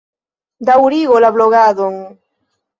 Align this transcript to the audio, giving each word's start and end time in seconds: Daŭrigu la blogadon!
Daŭrigu 0.69 1.21
la 1.27 1.31
blogadon! 1.37 2.03